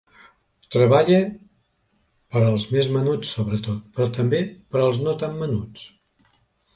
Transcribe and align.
Treballe 0.75 1.17
per 2.35 2.41
als 2.47 2.65
més 2.71 2.89
menuts 2.95 3.33
sobretot, 3.37 3.83
però 3.99 4.07
també 4.15 4.39
per 4.73 4.81
als 4.87 5.03
no 5.09 5.15
tan 5.25 5.37
menuts. 5.43 5.85